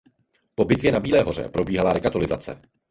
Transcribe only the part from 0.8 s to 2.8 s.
na Bílé hoře probíhala rekatolizace.